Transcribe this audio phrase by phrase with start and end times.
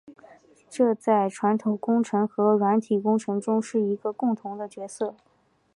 [0.67, 5.13] 这在系统工程和软体工程中是一个共同的角色。